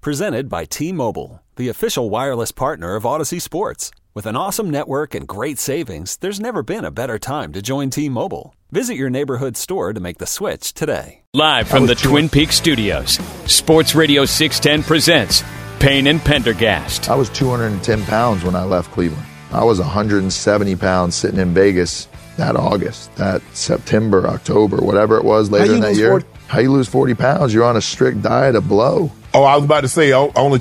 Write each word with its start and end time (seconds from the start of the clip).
Presented 0.00 0.48
by 0.48 0.64
T 0.64 0.92
Mobile, 0.92 1.42
the 1.56 1.68
official 1.68 2.08
wireless 2.08 2.52
partner 2.52 2.94
of 2.94 3.04
Odyssey 3.04 3.40
Sports. 3.40 3.90
With 4.14 4.26
an 4.26 4.36
awesome 4.36 4.70
network 4.70 5.12
and 5.12 5.26
great 5.26 5.58
savings, 5.58 6.16
there's 6.18 6.38
never 6.38 6.62
been 6.62 6.84
a 6.84 6.92
better 6.92 7.18
time 7.18 7.52
to 7.52 7.60
join 7.60 7.90
T 7.90 8.08
Mobile. 8.08 8.54
Visit 8.70 8.94
your 8.94 9.10
neighborhood 9.10 9.56
store 9.56 9.92
to 9.92 9.98
make 9.98 10.18
the 10.18 10.26
switch 10.26 10.72
today. 10.72 11.22
Live 11.34 11.66
from 11.66 11.86
the 11.86 11.96
Twin 11.96 12.28
Peaks 12.28 12.54
studios, 12.54 13.14
Sports 13.46 13.96
Radio 13.96 14.24
610 14.24 14.86
presents 14.86 15.42
Payne 15.80 16.06
and 16.06 16.20
Pendergast. 16.20 17.10
I 17.10 17.16
was 17.16 17.28
210 17.30 18.04
pounds 18.04 18.44
when 18.44 18.54
I 18.54 18.62
left 18.62 18.92
Cleveland. 18.92 19.26
I 19.50 19.64
was 19.64 19.80
170 19.80 20.76
pounds 20.76 21.16
sitting 21.16 21.40
in 21.40 21.52
Vegas 21.52 22.06
that 22.36 22.54
August, 22.54 23.12
that 23.16 23.42
September, 23.52 24.28
October, 24.28 24.76
whatever 24.76 25.16
it 25.16 25.24
was 25.24 25.50
later 25.50 25.74
in 25.74 25.80
that 25.80 25.96
year. 25.96 26.10
40? 26.10 26.26
How 26.46 26.60
you 26.60 26.70
lose 26.70 26.88
40 26.88 27.14
pounds? 27.14 27.52
You're 27.52 27.64
on 27.64 27.76
a 27.76 27.80
strict 27.80 28.22
diet 28.22 28.54
of 28.54 28.68
blow. 28.68 29.10
Oh, 29.38 29.44
I 29.44 29.54
was 29.54 29.66
about 29.66 29.82
to 29.82 29.88
say, 29.88 30.12
only 30.12 30.58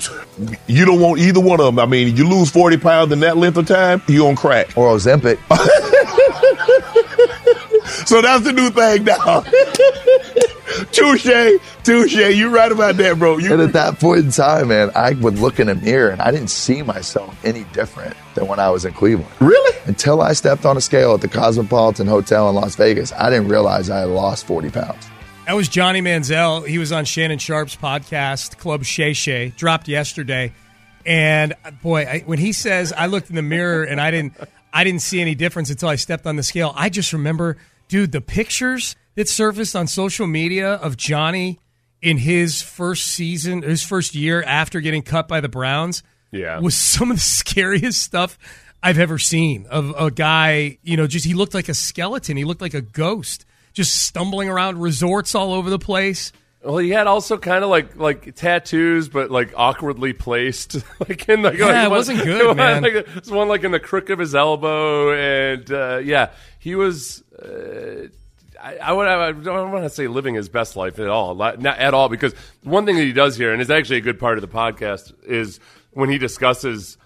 you 0.67 0.86
don't 0.86 1.02
want 1.02 1.20
either 1.20 1.40
one 1.40 1.59
of 1.59 1.66
them. 1.66 1.80
I 1.80 1.88
mean, 1.88 2.16
you 2.16 2.30
lose 2.30 2.52
40 2.52 2.77
pounds 2.77 3.12
in 3.12 3.22
that 3.22 3.36
length 3.36 3.58
of 3.58 3.66
time, 3.66 4.03
you 4.08 4.28
on 4.28 4.36
crack. 4.36 4.78
Or 4.78 4.95
Ozempic. 4.95 5.39
so 8.08 8.22
that's 8.22 8.44
the 8.44 8.53
new 8.53 8.70
thing 8.70 9.03
now. 9.05 9.42
touche, 10.92 11.59
touche. 11.83 12.36
You're 12.38 12.52
right 12.52 12.72
about 12.72 12.98
that, 12.98 13.17
bro. 13.17 13.38
You- 13.39 13.52
and 13.53 13.64
at 13.64 13.73
that 13.73 14.00
point 14.00 14.25
in 14.25 14.30
time, 14.31 14.67
man, 14.67 14.92
I 14.94 15.14
would 15.14 15.39
look 15.39 15.59
in 15.59 15.70
a 15.70 15.75
mirror 15.75 16.11
and 16.11 16.22
I 16.22 16.30
didn't 16.30 16.52
see 16.52 16.83
myself 16.83 17.36
any 17.44 17.64
different 17.73 18.16
than 18.36 18.48
when 18.48 18.59
I 18.59 18.70
was 18.70 18.86
in 18.86 18.94
Cleveland. 18.94 19.31
Really? 19.39 19.75
Until 19.88 20.22
I 20.22 20.33
stepped 20.33 20.67
on 20.67 20.78
a 20.78 20.81
scale 20.81 21.16
at 21.16 21.22
the 21.22 21.28
Cosmopolitan 21.28 22.05
Hotel 22.05 22.48
in 22.50 22.53
Las 22.53 22.75
Vegas, 22.75 23.11
I 23.14 23.31
didn't 23.31 23.48
realize 23.48 23.89
I 23.89 24.02
had 24.02 24.09
lost 24.09 24.45
40 24.45 24.70
pounds. 24.70 25.08
That 25.48 25.56
was 25.56 25.70
Johnny 25.70 26.02
Manziel. 26.02 26.67
He 26.67 26.78
was 26.78 26.92
on 26.92 27.06
Shannon 27.06 27.40
Sharpe's 27.40 27.78
podcast, 27.78 28.58
Club 28.58 28.84
Shay 28.84 29.14
Shay, 29.14 29.54
dropped 29.56 29.88
yesterday. 29.88 30.52
And 31.06 31.54
uh, 31.64 31.72
boy, 31.72 32.02
I, 32.02 32.20
when 32.26 32.38
he 32.38 32.52
says, 32.52 32.92
"I 32.92 33.06
looked 33.06 33.30
in 33.30 33.38
the 33.38 33.42
mirror 33.42 33.86
and 33.86 34.02
I 34.02 34.12
didn't, 34.12 34.34
I 34.73 34.84
didn't 34.84 35.04
see 35.04 35.22
any 35.22 35.36
difference 35.36 35.70
until 35.70 35.88
I 35.88 35.95
stepped 35.95 36.28
on 36.28 36.36
the 36.36 36.44
scale," 36.44 36.73
I 36.76 36.89
just 36.89 37.14
remember, 37.14 37.56
dude, 37.88 38.12
the 38.12 38.20
pictures 38.20 38.98
that 39.16 39.30
surfaced 39.30 39.73
on 39.73 39.88
social 39.88 40.28
media 40.28 40.73
of 40.73 40.98
Johnny 40.98 41.61
in 42.02 42.17
his 42.17 42.61
first 42.61 43.06
season, 43.08 43.61
his 43.61 43.82
first 43.82 44.16
year 44.16 44.44
after 44.44 44.82
getting 44.82 45.02
cut 45.02 45.30
by 45.30 45.39
the 45.39 45.48
Browns, 45.48 46.04
yeah, 46.30 46.59
was 46.59 46.76
some 46.76 47.09
of 47.09 47.16
the 47.16 47.23
scariest 47.23 48.04
stuff 48.04 48.38
I've 48.84 49.00
ever 49.00 49.17
seen. 49.17 49.66
Of 49.67 49.95
a 49.98 50.11
guy, 50.11 50.78
you 50.84 50.98
know, 50.98 51.08
just 51.08 51.26
he 51.26 51.34
looked 51.34 51.54
like 51.54 51.70
a 51.70 51.73
skeleton. 51.73 52.36
He 52.36 52.44
looked 52.44 52.59
like 52.59 52.73
a 52.73 52.82
ghost 52.82 53.45
just 53.78 53.95
stumbling 54.08 54.50
around 54.50 54.80
resorts 54.80 55.36
all 55.36 55.53
over 55.53 55.70
the 55.70 55.78
place. 55.78 56.33
Well, 56.64 56.80
he 56.80 56.89
had 56.89 57.06
also 57.06 57.38
kind 57.38 57.64
of 57.64 57.70
like 57.70 57.95
like 57.95 58.36
tattoos, 58.36 59.08
but 59.08 59.30
like 59.30 59.53
awkwardly 59.56 60.14
placed, 60.14 60.83
like 61.00 61.30
in 61.30 61.44
like 61.44 61.58
yeah, 61.58 61.66
like, 61.67 61.86
it 61.86 61.92
wasn't 61.92 62.23
good, 62.23 62.58
man. 62.58 62.81
Like, 62.81 63.05
there's 63.05 63.31
one 63.31 63.48
like 63.48 63.64
in 63.64 63.72
the 63.72 63.80
crook 63.80 64.09
of 64.09 64.17
his 64.17 64.33
elbow, 64.33 65.14
and 65.14 65.72
uh, 65.72 66.02
yeah, 66.03 66.31
he 66.59 66.75
was. 66.75 67.23
Uh, 67.32 68.08
I, 68.60 68.77
I, 68.77 68.92
would, 68.92 69.08
I 69.08 69.32
don't 69.33 69.71
want 69.71 69.86
to 69.86 69.89
say 69.92 70.08
living 70.08 70.33
his 70.33 70.49
best 70.49 70.76
life 70.76 70.98
at 70.98 71.08
all, 71.08 71.36
not 71.36 71.64
at 71.64 71.94
all, 71.94 72.09
because 72.09 72.33
one 72.64 72.88
thing 72.88 72.95
that 72.95 73.04
he 73.04 73.14
does 73.14 73.38
here, 73.38 73.54
and 73.54 73.61
is 73.61 73.70
actually 73.70 73.98
a 73.98 74.02
good 74.02 74.20
part 74.20 74.39
of 74.39 74.42
the 74.42 74.48
podcast, 74.48 75.14
is 75.26 75.59
when 75.92 76.09
he 76.09 76.17
discusses 76.17 76.98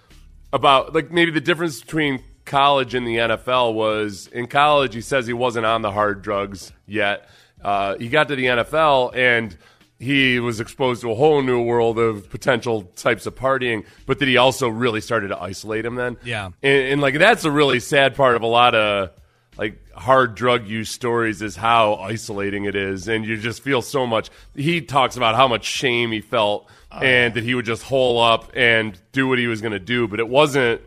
about 0.50 0.94
like 0.94 1.12
maybe 1.12 1.30
the 1.30 1.42
difference 1.42 1.82
between 1.82 2.24
college 2.44 2.94
in 2.94 3.04
the 3.04 3.16
NFL 3.16 3.74
was 3.74 4.26
in 4.28 4.46
college, 4.46 4.94
he 4.94 5.00
says 5.00 5.26
he 5.26 5.32
wasn't 5.32 5.66
on 5.66 5.82
the 5.82 5.90
hard 5.90 6.22
drugs 6.22 6.72
yet. 6.86 7.28
Uh, 7.62 7.96
he 7.96 8.08
got 8.08 8.28
to 8.28 8.36
the 8.36 8.46
NFL 8.46 9.16
and 9.16 9.56
he 9.98 10.40
was 10.40 10.58
exposed 10.58 11.02
to 11.02 11.10
a 11.12 11.14
whole 11.14 11.42
new 11.42 11.62
world 11.62 11.98
of 11.98 12.28
potential 12.28 12.82
types 12.96 13.24
of 13.26 13.36
partying, 13.36 13.86
but 14.04 14.18
that 14.18 14.26
he 14.26 14.36
also 14.36 14.68
really 14.68 15.00
started 15.00 15.28
to 15.28 15.40
isolate 15.40 15.84
him 15.84 15.94
then. 15.94 16.16
Yeah. 16.24 16.46
And, 16.62 16.82
and 16.84 17.00
like 17.00 17.18
that's 17.18 17.44
a 17.44 17.50
really 17.50 17.78
sad 17.78 18.16
part 18.16 18.34
of 18.34 18.42
a 18.42 18.46
lot 18.48 18.74
of 18.74 19.10
like 19.56 19.78
hard 19.92 20.34
drug 20.34 20.66
use 20.66 20.90
stories 20.90 21.40
is 21.40 21.54
how 21.54 21.94
isolating 21.94 22.64
it 22.64 22.74
is. 22.74 23.06
And 23.06 23.24
you 23.24 23.36
just 23.36 23.62
feel 23.62 23.80
so 23.80 24.06
much. 24.06 24.30
He 24.56 24.80
talks 24.80 25.16
about 25.16 25.36
how 25.36 25.46
much 25.46 25.64
shame 25.64 26.10
he 26.10 26.20
felt 26.20 26.68
and 26.90 27.34
that 27.34 27.44
he 27.44 27.54
would 27.54 27.64
just 27.64 27.82
hole 27.82 28.20
up 28.20 28.50
and 28.54 28.98
do 29.12 29.28
what 29.28 29.38
he 29.38 29.46
was 29.46 29.60
going 29.60 29.72
to 29.72 29.78
do, 29.78 30.08
but 30.08 30.20
it 30.20 30.28
wasn't 30.28 30.82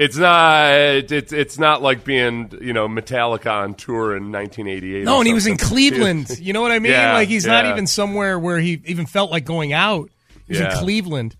it's 0.00 0.16
not. 0.16 0.72
It's 0.72 1.30
it's 1.32 1.58
not 1.58 1.82
like 1.82 2.04
being 2.04 2.52
you 2.60 2.72
know 2.72 2.88
Metallica 2.88 3.52
on 3.52 3.74
tour 3.74 4.16
in 4.16 4.32
1988. 4.32 5.04
No, 5.04 5.18
and 5.18 5.26
he 5.26 5.34
was 5.34 5.46
in 5.46 5.56
Cleveland. 5.68 6.38
You 6.40 6.54
know 6.54 6.62
what 6.62 6.72
I 6.72 6.78
mean? 6.78 6.92
Yeah, 6.92 7.12
like 7.12 7.28
he's 7.28 7.44
yeah. 7.44 7.52
not 7.52 7.66
even 7.66 7.86
somewhere 7.86 8.38
where 8.38 8.58
he 8.58 8.80
even 8.86 9.04
felt 9.04 9.30
like 9.30 9.44
going 9.44 9.74
out. 9.74 10.10
He's 10.48 10.58
Yeah. 10.58 10.72
in 10.72 10.78
Cleveland. 10.78 11.36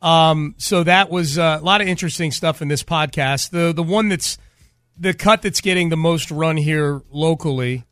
Um, 0.00 0.54
so 0.56 0.84
that 0.84 1.10
was 1.10 1.38
uh, 1.38 1.58
a 1.60 1.64
lot 1.64 1.82
of 1.82 1.86
interesting 1.88 2.30
stuff 2.30 2.62
in 2.62 2.68
this 2.68 2.82
podcast. 2.82 3.50
The 3.50 3.72
the 3.74 3.82
one 3.82 4.08
that's 4.08 4.38
the 4.96 5.12
cut 5.12 5.42
that's 5.42 5.60
getting 5.60 5.90
the 5.90 5.96
most 5.96 6.30
run 6.30 6.56
here 6.56 7.02
locally 7.10 7.84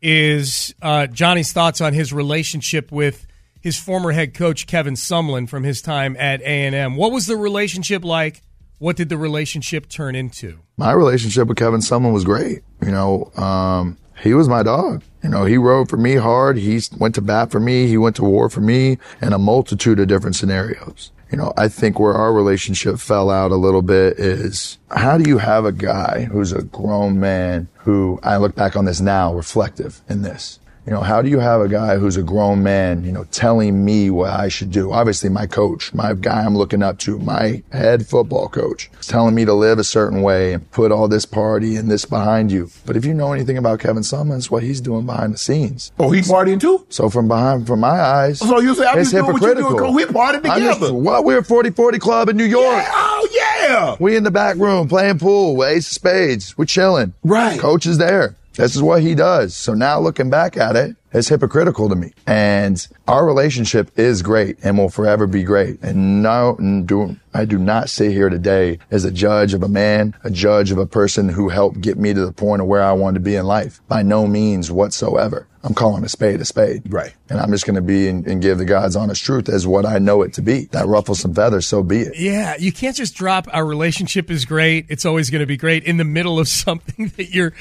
is 0.00 0.72
uh, 0.82 1.08
Johnny's 1.08 1.52
thoughts 1.52 1.80
on 1.80 1.94
his 1.94 2.12
relationship 2.12 2.92
with 2.92 3.26
his 3.60 3.76
former 3.76 4.12
head 4.12 4.34
coach 4.34 4.66
Kevin 4.68 4.94
Sumlin 4.94 5.48
from 5.48 5.64
his 5.64 5.82
time 5.82 6.16
at 6.18 6.42
A 6.42 6.44
and 6.66 6.74
M. 6.76 6.94
What 6.96 7.10
was 7.10 7.26
the 7.26 7.36
relationship 7.36 8.04
like? 8.04 8.42
What 8.78 8.96
did 8.96 9.08
the 9.08 9.16
relationship 9.16 9.88
turn 9.88 10.14
into? 10.14 10.60
My 10.76 10.92
relationship 10.92 11.48
with 11.48 11.56
Kevin 11.56 11.80
Sumlin 11.80 12.12
was 12.12 12.24
great. 12.24 12.62
You 12.82 12.90
know, 12.90 13.30
um, 13.36 13.96
he 14.20 14.34
was 14.34 14.48
my 14.48 14.62
dog. 14.62 15.02
You 15.22 15.30
know, 15.30 15.44
he 15.44 15.56
rode 15.56 15.88
for 15.88 15.96
me 15.96 16.16
hard. 16.16 16.56
He 16.56 16.80
went 16.98 17.14
to 17.14 17.22
bat 17.22 17.50
for 17.50 17.60
me. 17.60 17.86
He 17.86 17.96
went 17.96 18.16
to 18.16 18.24
war 18.24 18.48
for 18.48 18.60
me 18.60 18.98
in 19.22 19.32
a 19.32 19.38
multitude 19.38 20.00
of 20.00 20.08
different 20.08 20.36
scenarios. 20.36 21.12
You 21.30 21.38
know, 21.38 21.52
I 21.56 21.68
think 21.68 21.98
where 21.98 22.14
our 22.14 22.32
relationship 22.32 22.98
fell 22.98 23.30
out 23.30 23.50
a 23.50 23.56
little 23.56 23.82
bit 23.82 24.18
is 24.18 24.78
how 24.90 25.18
do 25.18 25.28
you 25.28 25.38
have 25.38 25.64
a 25.64 25.72
guy 25.72 26.28
who's 26.30 26.52
a 26.52 26.62
grown 26.62 27.18
man 27.18 27.68
who 27.78 28.20
I 28.22 28.36
look 28.36 28.54
back 28.54 28.76
on 28.76 28.84
this 28.84 29.00
now 29.00 29.34
reflective 29.34 30.00
in 30.08 30.22
this? 30.22 30.60
You 30.86 30.92
know, 30.92 31.00
how 31.00 31.22
do 31.22 31.30
you 31.30 31.38
have 31.38 31.62
a 31.62 31.68
guy 31.68 31.96
who's 31.96 32.18
a 32.18 32.22
grown 32.22 32.62
man, 32.62 33.04
you 33.04 33.12
know, 33.12 33.24
telling 33.30 33.86
me 33.86 34.10
what 34.10 34.28
I 34.30 34.48
should 34.48 34.70
do? 34.70 34.92
Obviously, 34.92 35.30
my 35.30 35.46
coach, 35.46 35.94
my 35.94 36.12
guy 36.12 36.44
I'm 36.44 36.54
looking 36.58 36.82
up 36.82 36.98
to, 37.00 37.18
my 37.20 37.62
head 37.72 38.06
football 38.06 38.48
coach, 38.48 38.90
is 39.00 39.06
telling 39.06 39.34
me 39.34 39.46
to 39.46 39.54
live 39.54 39.78
a 39.78 39.84
certain 39.84 40.20
way 40.20 40.52
and 40.52 40.70
put 40.72 40.92
all 40.92 41.08
this 41.08 41.24
party 41.24 41.76
and 41.76 41.90
this 41.90 42.04
behind 42.04 42.52
you. 42.52 42.68
But 42.84 42.98
if 42.98 43.06
you 43.06 43.14
know 43.14 43.32
anything 43.32 43.56
about 43.56 43.80
Kevin 43.80 44.02
Sumlin, 44.02 44.50
what 44.50 44.62
he's 44.62 44.82
doing 44.82 45.06
behind 45.06 45.32
the 45.32 45.38
scenes. 45.38 45.90
Oh, 45.98 46.10
he's 46.10 46.28
partying 46.30 46.60
too? 46.60 46.84
So 46.90 47.08
from 47.08 47.28
behind, 47.28 47.66
from 47.66 47.80
my 47.80 47.88
eyes, 48.00 48.40
So 48.40 48.60
you 48.60 48.74
say 48.74 48.84
I'm 48.86 48.98
it's 48.98 49.10
just 49.10 49.24
doing 49.24 49.32
what 49.32 49.40
you're 49.40 49.54
doing, 49.54 49.94
we 49.94 50.04
partied 50.04 50.46
I'm 50.46 50.60
just- 50.60 50.80
together. 50.80 50.92
What? 50.92 51.24
We're 51.24 51.40
40-40 51.40 51.98
club 51.98 52.28
in 52.28 52.36
New 52.36 52.44
York. 52.44 52.64
Yeah, 52.84 52.90
oh 52.92 53.28
yeah. 53.32 53.96
We 53.98 54.16
in 54.16 54.24
the 54.24 54.30
back 54.30 54.56
room 54.56 54.86
playing 54.88 55.18
pool 55.18 55.56
with 55.56 55.68
ace 55.70 55.86
of 55.86 55.92
spades. 55.94 56.58
We're 56.58 56.66
chilling. 56.66 57.14
Right. 57.24 57.58
Coach 57.58 57.86
is 57.86 57.96
there. 57.96 58.36
This 58.56 58.76
is 58.76 58.82
what 58.82 59.02
he 59.02 59.14
does. 59.16 59.54
So 59.54 59.74
now 59.74 59.98
looking 59.98 60.30
back 60.30 60.56
at 60.56 60.76
it, 60.76 60.96
it's 61.12 61.28
hypocritical 61.28 61.88
to 61.88 61.96
me. 61.96 62.12
And 62.26 62.86
our 63.08 63.26
relationship 63.26 63.90
is 63.98 64.22
great 64.22 64.58
and 64.62 64.78
will 64.78 64.90
forever 64.90 65.26
be 65.26 65.42
great. 65.42 65.80
And 65.82 66.22
no, 66.22 66.56
do, 66.86 67.16
I 67.32 67.44
do 67.46 67.58
not 67.58 67.90
sit 67.90 68.12
here 68.12 68.28
today 68.28 68.78
as 68.90 69.04
a 69.04 69.10
judge 69.10 69.54
of 69.54 69.62
a 69.62 69.68
man, 69.68 70.14
a 70.22 70.30
judge 70.30 70.70
of 70.70 70.78
a 70.78 70.86
person 70.86 71.28
who 71.28 71.48
helped 71.48 71.80
get 71.80 71.98
me 71.98 72.14
to 72.14 72.24
the 72.24 72.32
point 72.32 72.62
of 72.62 72.68
where 72.68 72.82
I 72.82 72.92
wanted 72.92 73.14
to 73.14 73.24
be 73.24 73.34
in 73.36 73.46
life. 73.46 73.80
By 73.88 74.02
no 74.02 74.26
means 74.26 74.70
whatsoever. 74.70 75.48
I'm 75.64 75.72
calling 75.72 76.04
a 76.04 76.08
spade 76.08 76.40
a 76.42 76.44
spade. 76.44 76.92
Right. 76.92 77.14
And 77.30 77.40
I'm 77.40 77.50
just 77.50 77.64
going 77.64 77.76
to 77.76 77.82
be 77.82 78.06
and, 78.06 78.26
and 78.26 78.42
give 78.42 78.58
the 78.58 78.66
God's 78.66 78.96
honest 78.96 79.24
truth 79.24 79.48
as 79.48 79.66
what 79.66 79.86
I 79.86 79.98
know 79.98 80.20
it 80.20 80.34
to 80.34 80.42
be. 80.42 80.66
That 80.66 80.86
ruffles 80.86 81.20
some 81.20 81.32
feathers, 81.32 81.66
so 81.66 81.82
be 81.82 82.00
it. 82.00 82.18
Yeah, 82.18 82.54
you 82.58 82.70
can't 82.70 82.94
just 82.94 83.14
drop 83.14 83.48
our 83.50 83.64
relationship 83.64 84.30
is 84.30 84.44
great. 84.44 84.84
It's 84.90 85.06
always 85.06 85.30
going 85.30 85.40
to 85.40 85.46
be 85.46 85.56
great 85.56 85.84
in 85.84 85.96
the 85.96 86.04
middle 86.04 86.38
of 86.38 86.48
something 86.64 87.12
that 87.16 87.30
you're 87.30 87.54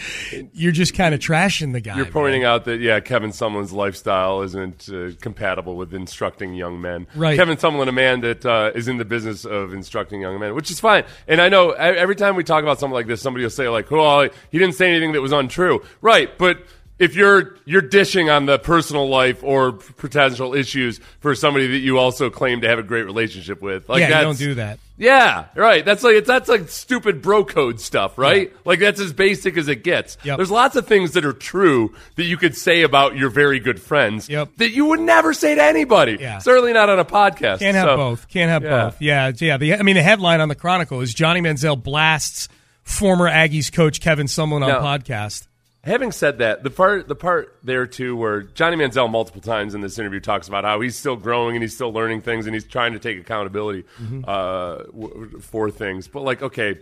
you're 0.54 0.74
just 0.74 0.94
kind 0.94 1.16
of 1.16 1.22
trashing 1.22 1.72
the 1.72 1.80
guy. 1.80 1.96
You're 1.96 2.06
pointing 2.06 2.44
out 2.44 2.66
that 2.66 2.82
yeah, 2.82 3.00
Kevin 3.00 3.32
Sumlin's 3.32 3.72
lifestyle 3.72 4.42
isn't 4.42 4.90
uh, 4.90 5.12
compatible 5.22 5.78
with 5.78 5.94
instructing 5.94 6.54
young 6.54 6.82
men. 6.82 7.08
Right. 7.16 7.38
Kevin 7.38 7.56
Sumlin, 7.56 7.88
a 7.88 7.94
man 7.94 8.20
that 8.22 8.46
uh, 8.46 8.72
is 8.76 8.90
in 8.90 8.98
the 8.98 9.06
business 9.06 9.46
of 9.46 9.74
instructing 9.74 10.20
young 10.20 10.40
men, 10.40 10.56
which 10.56 10.70
is 10.70 10.80
fine. 10.80 11.06
And 11.28 11.40
I 11.40 11.48
know 11.48 11.72
e- 11.72 11.78
every 11.78 12.18
time 12.18 12.36
we 12.36 12.44
talk 12.44 12.64
about 12.64 12.80
something 12.80 12.94
like 12.94 13.08
this, 13.08 13.22
somebody 13.22 13.46
will 13.46 13.50
say 13.50 13.70
like, 13.70 13.90
"Oh, 13.92 14.30
he 14.52 14.60
didn't 14.60 14.76
say 14.76 14.90
anything 14.90 15.14
that 15.14 15.22
was 15.22 15.32
untrue." 15.32 15.84
Right, 16.02 16.38
but 16.38 16.60
if 17.04 17.16
you're 17.16 17.58
you're 17.66 17.82
dishing 17.82 18.30
on 18.30 18.46
the 18.46 18.58
personal 18.60 19.08
life 19.08 19.44
or 19.44 19.74
potential 19.74 20.54
issues 20.54 21.00
for 21.20 21.36
somebody 21.36 21.68
that 21.68 21.80
you 21.80 21.98
also 21.98 22.30
claim 22.30 22.62
to 22.62 22.68
have 22.68 22.80
a 22.80 22.84
great 22.84 23.04
relationship 23.04 23.62
with. 23.62 23.90
Like 23.90 24.02
yeah, 24.02 24.20
you 24.20 24.26
don't 24.26 24.38
do 24.38 24.54
that. 24.56 24.80
Yeah, 24.98 25.46
right. 25.56 25.84
That's 25.84 26.04
like 26.04 26.16
it's 26.16 26.28
that's 26.28 26.48
like 26.48 26.70
stupid 26.70 27.22
bro 27.22 27.44
code 27.44 27.80
stuff, 27.82 28.18
right? 28.18 28.52
Yeah. 28.52 28.58
Like 28.64 28.80
that's 28.80 29.00
as 29.00 29.12
basic 29.12 29.58
as 29.58 29.68
it 29.68 29.84
gets. 29.84 30.18
Yep. 30.24 30.38
There's 30.38 30.52
lots 30.52 30.76
of 30.76 30.88
things 30.88 31.12
that 31.14 31.26
are 31.26 31.34
true 31.34 31.94
that 32.16 32.24
you 32.26 32.38
could 32.38 32.56
say 32.56 32.84
about 32.84 33.16
your 33.18 33.30
very 33.30 33.60
good 33.60 33.82
friends 33.82 34.30
Yep. 34.30 34.50
that 34.58 34.72
you 34.72 34.86
would 34.86 35.00
never 35.00 35.34
say 35.34 35.56
to 35.56 35.64
anybody. 35.64 36.18
Yeah. 36.20 36.38
Certainly 36.38 36.74
not 36.74 36.90
on 36.90 37.00
a 37.00 37.06
podcast. 37.06 37.60
Can't 37.60 37.76
have 37.76 37.86
So- 37.88 37.98
both. 37.98 38.28
Can't 38.30 38.50
have 38.52 38.64
Yeah. 38.64 38.84
both. 38.86 39.02
Yeah, 39.02 39.32
yeah. 39.40 39.58
The, 39.58 39.74
I 39.76 39.82
mean, 39.82 39.96
the 39.96 40.04
headline 40.04 40.42
on 40.42 40.48
the 40.48 40.56
Chronicle 40.56 41.02
is 41.02 41.14
Johnny 41.14 41.42
Manziel 41.42 41.82
blasts 41.82 42.48
former 42.84 43.30
Aggies 43.30 43.72
coach 43.74 44.00
Kevin 44.00 44.28
Sumlin 44.28 44.62
on 44.62 44.68
No. 44.70 44.80
podcast. 44.82 45.48
Having 45.84 46.14
said 46.14 46.38
that, 46.38 46.64
the 46.64 46.70
part 46.70 47.10
the 47.10 47.16
part 47.16 47.58
there 47.62 47.86
too, 47.86 48.16
where 48.16 48.42
Johnny 48.44 48.78
Manziel 48.78 49.10
multiple 49.12 49.42
times 49.42 49.76
in 49.76 49.82
this 49.82 50.00
interview 50.00 50.22
talks 50.22 50.48
about 50.48 50.64
how 50.64 50.80
he's 50.80 50.96
still 50.96 51.18
growing 51.18 51.58
and 51.58 51.62
he's 51.64 51.76
still 51.76 51.92
learning 51.92 52.22
things 52.22 52.46
and 52.46 52.56
he's 52.56 52.66
trying 52.66 52.94
to 52.94 53.00
take 53.00 53.20
accountability 53.20 53.84
Mm-hmm. 54.02 54.22
uh, 54.26 54.78
w- 54.84 55.40
for 55.42 55.70
things. 55.70 56.08
But 56.08 56.22
like, 56.24 56.42
okay, 56.42 56.78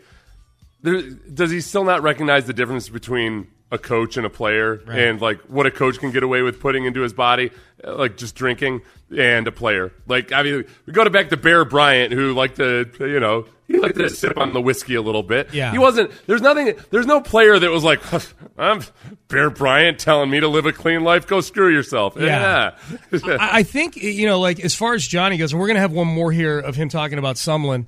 there, 0.84 1.02
does 1.02 1.50
he 1.50 1.62
still 1.62 1.84
not 1.84 2.04
recognize 2.04 2.46
the 2.46 2.54
difference 2.54 2.90
between 2.90 3.48
a 3.72 3.78
coach 3.78 4.18
and 4.18 4.26
a 4.26 4.30
player, 4.30 4.74
and 4.88 5.22
like 5.22 5.40
what 5.42 5.66
a 5.66 5.72
coach 5.72 5.98
can 6.00 6.12
get 6.12 6.24
away 6.24 6.42
with 6.42 6.60
putting 6.60 6.86
into 6.86 7.02
his 7.02 7.14
body, 7.14 7.52
uh, 7.84 7.96
like 7.96 8.18
just 8.18 8.36
drinking, 8.36 8.82
and 9.18 9.48
a 9.48 9.52
player? 9.52 9.92
Like, 10.08 10.32
I 10.32 10.44
mean, 10.44 10.66
we 10.86 10.94
go 10.94 11.04
to 11.04 11.10
back 11.10 11.30
to 11.30 11.38
Bear 11.38 11.66
Bryant, 11.66 12.14
who 12.14 12.34
liked 12.34 12.58
to, 12.58 12.90
you 13.00 13.20
know. 13.20 13.46
He 13.68 13.78
liked 13.78 13.96
to 14.00 14.10
sip 14.10 14.38
on 14.38 14.52
the 14.52 14.60
whiskey 14.60 14.96
a 14.96 15.02
little 15.02 15.24
bit. 15.24 15.54
Yeah. 15.54 15.72
He 15.72 15.78
wasn't. 15.78 16.12
There's 16.28 16.42
nothing. 16.42 16.76
There's 16.90 17.06
no 17.06 17.22
player 17.22 17.58
that 17.58 17.72
was 17.72 17.86
like, 17.86 18.02
"I'm 18.58 18.84
Bear 19.30 19.50
Bryant 19.50 19.98
telling 19.98 20.30
me 20.30 20.42
to 20.42 20.50
live 20.50 20.66
a 20.66 20.74
clean 20.74 21.06
life. 21.06 21.26
Go 21.26 21.40
screw 21.40 21.70
yourself." 21.74 22.16
Yeah. 22.20 22.76
Yeah. 23.14 23.20
I, 23.40 23.60
I 23.60 23.64
think 23.64 23.96
you 23.96 24.26
know, 24.26 24.42
like 24.42 24.60
as 24.60 24.76
far 24.76 24.94
as 24.94 25.08
Johnny 25.08 25.38
goes, 25.38 25.54
and 25.54 25.62
we're 25.62 25.68
gonna 25.68 25.80
have 25.80 25.94
one 25.94 26.08
more 26.08 26.34
here 26.34 26.60
of 26.60 26.76
him 26.76 26.90
talking 26.90 27.18
about 27.18 27.38
Sumlin. 27.38 27.86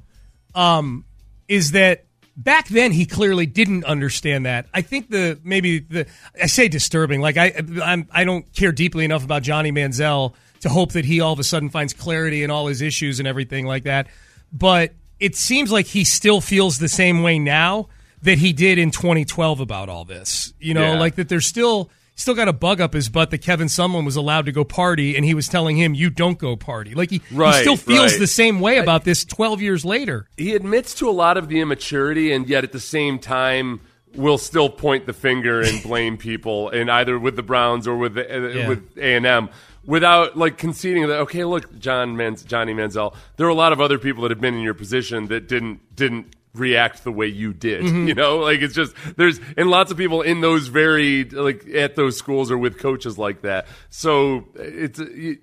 Um, 0.56 1.04
is 1.50 1.72
that 1.72 2.06
back 2.36 2.68
then 2.70 2.92
he 2.92 3.06
clearly 3.06 3.46
didn't 3.46 3.86
understand 3.86 4.46
that. 4.46 4.68
I 4.74 4.82
think 4.82 5.10
the 5.10 5.40
maybe 5.44 5.80
the 5.80 6.08
I 6.42 6.48
say 6.48 6.68
disturbing. 6.68 7.22
Like 7.22 7.38
I 7.38 7.54
I'm 7.84 8.08
I 8.12 8.24
don't 8.24 8.52
care 8.54 8.72
deeply 8.72 9.06
enough 9.06 9.24
about 9.24 9.44
Johnny 9.44 9.72
Manziel 9.72 10.34
to 10.62 10.70
hope 10.70 10.94
that 10.94 11.06
he 11.06 11.20
all 11.22 11.34
of 11.34 11.40
a 11.40 11.44
sudden 11.44 11.70
finds 11.70 11.94
clarity 11.94 12.44
in 12.44 12.50
all 12.52 12.68
his 12.68 12.82
issues 12.82 13.20
and 13.20 13.28
everything 13.28 13.66
like 13.66 13.84
that. 13.84 14.08
But 14.52 14.94
it 15.20 15.36
seems 15.36 15.72
like 15.72 15.88
he 15.88 16.04
still 16.04 16.42
feels 16.42 16.80
the 16.80 16.88
same 16.90 17.22
way 17.24 17.40
now 17.40 17.90
that 18.22 18.38
he 18.38 18.54
did 18.54 18.78
in 18.78 18.90
2012 18.92 19.60
about 19.60 19.90
all 19.90 20.06
this. 20.06 20.54
You 20.60 20.74
know, 20.74 20.94
Yeah. 20.94 21.00
like 21.00 21.16
that 21.16 21.28
there's 21.30 21.46
still 21.46 21.90
still 22.16 22.36
got 22.36 22.48
a 22.48 22.54
bug 22.54 22.80
up 22.82 22.94
his 22.94 23.10
butt 23.10 23.32
that 23.32 23.40
Kevin 23.40 23.68
Sumlin 23.68 24.06
was 24.06 24.16
allowed 24.16 24.46
to 24.46 24.52
go 24.52 24.64
party 24.64 25.16
and 25.16 25.26
he 25.26 25.34
was 25.34 25.48
telling 25.48 25.78
him 25.78 25.94
you 25.94 26.10
don't 26.10 26.38
go 26.38 26.56
party. 26.56 26.94
Like 26.94 27.10
he, 27.10 27.22
he 27.30 27.52
still 27.54 27.78
feels 27.78 28.12
right. 28.12 28.20
the 28.20 28.28
same 28.28 28.60
way 28.60 28.78
about 28.78 29.04
this 29.04 29.26
12 29.26 29.62
years 29.62 29.84
later. 29.86 30.28
he 30.38 30.56
admits 30.56 30.94
to 30.96 31.10
a 31.10 31.12
lot 31.12 31.38
of 31.38 31.48
the 31.48 31.60
immaturity, 31.60 32.32
and 32.32 32.48
yet 32.48 32.64
at 32.64 32.72
the 32.72 32.80
same 32.80 33.20
time 33.20 33.82
will 34.16 34.38
still 34.38 34.70
point 34.70 35.06
the 35.08 35.14
finger 35.14 35.62
and 35.62 35.82
blame 35.84 36.18
people, 36.18 36.70
and 36.70 36.92
either 36.92 37.18
with 37.18 37.36
the 37.36 37.42
Browns 37.44 37.88
or 37.88 37.98
with 37.98 38.14
the, 38.14 38.32
uh, 38.32 38.48
Yeah. 38.50 38.68
with 38.68 38.98
A 38.98 39.16
and 39.16 39.26
M. 39.26 39.50
Without 39.86 40.38
like 40.38 40.58
conceding 40.58 41.08
that, 41.08 41.20
okay, 41.22 41.44
look, 41.44 41.78
John 41.80 42.16
Manz- 42.16 42.44
Johnny 42.44 42.74
Manziel, 42.74 43.14
there 43.36 43.46
are 43.48 43.50
a 43.50 43.56
lot 43.56 43.74
of 43.74 43.82
other 43.82 43.98
people 44.00 44.22
that 44.22 44.32
have 44.32 44.40
been 44.40 44.54
in 44.54 44.62
your 44.62 44.74
position 44.76 45.28
that 45.28 45.48
didn't 45.50 45.96
didn't 45.96 46.36
react 46.54 47.04
the 47.04 47.12
way 47.12 47.28
you 47.28 47.54
did. 47.54 47.84
You 47.84 47.90
mm-hmm. 47.92 48.18
know, 48.18 48.38
like 48.40 48.62
it's 48.62 48.76
just 48.76 48.96
there's 49.18 49.40
and 49.58 49.70
lots 49.70 49.92
of 49.92 49.98
people 49.98 50.22
in 50.22 50.42
those 50.42 50.68
very 50.68 51.26
like 51.26 51.68
at 51.70 51.96
those 51.96 52.18
schools 52.18 52.52
or 52.52 52.58
with 52.58 52.80
coaches 52.80 53.18
like 53.18 53.42
that. 53.42 53.68
So 53.90 54.48
it's. 54.56 55.00
It, 55.00 55.40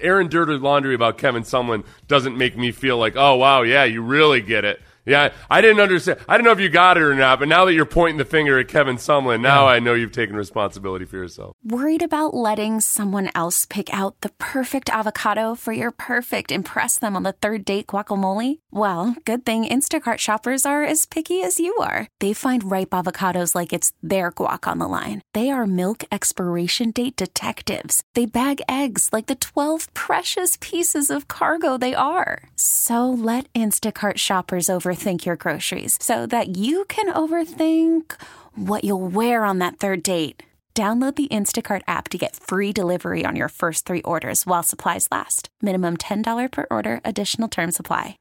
airing 0.00 0.28
dirty 0.28 0.54
laundry 0.54 0.94
about 0.94 1.18
Kevin 1.18 1.42
Sumlin 1.42 1.84
doesn't 2.08 2.36
make 2.38 2.56
me 2.56 2.72
feel 2.72 2.96
like, 2.96 3.16
oh 3.16 3.36
wow, 3.36 3.62
yeah, 3.62 3.84
you 3.84 4.02
really 4.02 4.40
get 4.40 4.64
it. 4.64 4.80
Yeah, 5.10 5.32
I 5.50 5.60
didn't 5.60 5.80
understand. 5.80 6.20
I 6.28 6.36
don't 6.36 6.44
know 6.44 6.52
if 6.52 6.60
you 6.60 6.68
got 6.68 6.96
it 6.96 7.02
or 7.02 7.16
not, 7.16 7.40
but 7.40 7.48
now 7.48 7.64
that 7.64 7.74
you're 7.74 7.84
pointing 7.84 8.18
the 8.18 8.24
finger 8.24 8.60
at 8.60 8.68
Kevin 8.68 8.94
Sumlin, 8.96 9.40
now 9.40 9.66
I 9.66 9.80
know 9.80 9.92
you've 9.92 10.12
taken 10.12 10.36
responsibility 10.36 11.04
for 11.04 11.16
yourself. 11.16 11.56
Worried 11.64 12.02
about 12.02 12.32
letting 12.32 12.80
someone 12.80 13.28
else 13.34 13.66
pick 13.66 13.92
out 13.92 14.20
the 14.20 14.28
perfect 14.38 14.88
avocado 14.88 15.56
for 15.56 15.72
your 15.72 15.90
perfect 15.90 16.52
impress 16.52 16.96
them 16.96 17.16
on 17.16 17.24
the 17.24 17.32
third 17.32 17.64
date 17.64 17.88
guacamole? 17.88 18.60
Well, 18.70 19.16
good 19.24 19.44
thing 19.44 19.64
Instacart 19.64 20.18
shoppers 20.18 20.64
are 20.64 20.84
as 20.84 21.06
picky 21.06 21.42
as 21.42 21.58
you 21.58 21.76
are. 21.80 22.06
They 22.20 22.32
find 22.32 22.70
ripe 22.70 22.90
avocados 22.90 23.54
like 23.56 23.72
it's 23.72 23.92
their 24.02 24.30
guac 24.30 24.68
on 24.68 24.78
the 24.78 24.86
line. 24.86 25.22
They 25.34 25.50
are 25.50 25.66
milk 25.66 26.04
expiration 26.12 26.92
date 26.92 27.16
detectives. 27.16 28.04
They 28.14 28.26
bag 28.26 28.62
eggs 28.68 29.10
like 29.12 29.26
the 29.26 29.34
12 29.34 29.92
precious 29.92 30.56
pieces 30.60 31.10
of 31.10 31.26
cargo 31.26 31.76
they 31.76 31.96
are. 31.96 32.44
So 32.54 33.10
let 33.10 33.52
Instacart 33.54 34.18
shoppers 34.18 34.70
overthink 35.00 35.26
your 35.26 35.36
groceries 35.36 35.98
so 36.00 36.26
that 36.26 36.56
you 36.56 36.84
can 36.86 37.12
overthink 37.12 38.20
what 38.54 38.84
you'll 38.84 39.06
wear 39.06 39.44
on 39.44 39.58
that 39.58 39.78
third 39.78 40.02
date. 40.02 40.42
Download 40.74 41.14
the 41.14 41.28
Instacart 41.28 41.82
app 41.88 42.08
to 42.08 42.16
get 42.16 42.36
free 42.36 42.72
delivery 42.72 43.24
on 43.24 43.36
your 43.36 43.48
first 43.48 43.84
three 43.84 44.02
orders 44.02 44.46
while 44.46 44.62
supplies 44.62 45.08
last. 45.10 45.50
Minimum 45.60 45.98
$10 45.98 46.50
per 46.50 46.66
order, 46.70 47.00
additional 47.04 47.48
term 47.48 47.70
supply. 47.70 48.16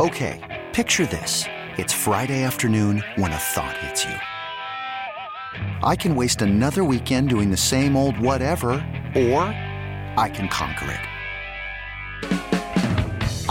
Okay, 0.00 0.64
picture 0.72 1.06
this. 1.06 1.44
It's 1.76 1.92
Friday 1.92 2.42
afternoon 2.42 3.04
when 3.16 3.32
a 3.32 3.36
thought 3.36 3.76
hits 3.78 4.04
you. 4.04 4.14
I 5.86 5.94
can 5.94 6.16
waste 6.16 6.42
another 6.42 6.82
weekend 6.82 7.28
doing 7.28 7.50
the 7.50 7.56
same 7.56 7.96
old 7.96 8.18
whatever, 8.18 8.72
or 9.14 9.42
I 10.16 10.30
can 10.34 10.48
conquer 10.48 10.90
it. 10.90 11.13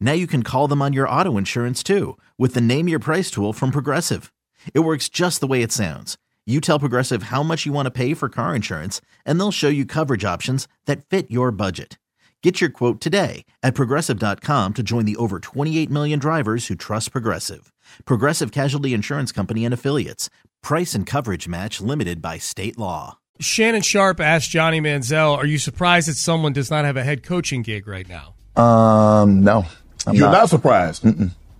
Now 0.00 0.12
you 0.12 0.26
can 0.26 0.42
call 0.42 0.66
them 0.68 0.82
on 0.82 0.92
your 0.92 1.08
auto 1.08 1.36
insurance 1.36 1.82
too 1.82 2.18
with 2.36 2.54
the 2.54 2.60
Name 2.60 2.88
Your 2.88 2.98
Price 2.98 3.30
tool 3.30 3.52
from 3.52 3.70
Progressive. 3.70 4.32
It 4.74 4.80
works 4.80 5.08
just 5.08 5.40
the 5.40 5.46
way 5.46 5.62
it 5.62 5.70
sounds. 5.70 6.16
You 6.46 6.60
tell 6.60 6.78
Progressive 6.78 7.24
how 7.24 7.42
much 7.42 7.66
you 7.66 7.72
want 7.72 7.86
to 7.86 7.90
pay 7.90 8.14
for 8.14 8.28
car 8.30 8.56
insurance, 8.56 9.02
and 9.26 9.38
they'll 9.38 9.52
show 9.52 9.68
you 9.68 9.84
coverage 9.84 10.24
options 10.24 10.66
that 10.86 11.04
fit 11.04 11.30
your 11.30 11.52
budget. 11.52 11.98
Get 12.42 12.60
your 12.60 12.70
quote 12.70 13.00
today 13.02 13.44
at 13.62 13.74
progressive.com 13.74 14.74
to 14.74 14.82
join 14.82 15.04
the 15.04 15.16
over 15.16 15.40
28 15.40 15.90
million 15.90 16.18
drivers 16.18 16.68
who 16.68 16.74
trust 16.74 17.12
Progressive. 17.12 17.70
Progressive 18.06 18.50
Casualty 18.52 18.94
Insurance 18.94 19.30
Company 19.32 19.64
and 19.64 19.74
Affiliates. 19.74 20.30
Price 20.62 20.94
and 20.94 21.04
coverage 21.04 21.48
match 21.48 21.80
limited 21.80 22.22
by 22.22 22.38
state 22.38 22.78
law. 22.78 23.18
Shannon 23.40 23.82
Sharpe 23.82 24.20
asked 24.20 24.50
Johnny 24.50 24.80
Manziel, 24.80 25.36
"Are 25.36 25.46
you 25.46 25.58
surprised 25.58 26.08
that 26.08 26.16
someone 26.16 26.52
does 26.52 26.70
not 26.70 26.84
have 26.84 26.96
a 26.96 27.04
head 27.04 27.22
coaching 27.22 27.62
gig 27.62 27.86
right 27.86 28.08
now?" 28.08 28.34
Um, 28.60 29.42
no, 29.42 29.66
I'm 30.08 30.14
You're 30.14 30.26
not. 30.26 30.32
not, 30.32 30.48
surprised. 30.50 31.04